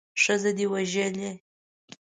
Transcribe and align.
ښځه 0.23 0.51
دې 0.57 0.65
وژلې. 0.73 1.31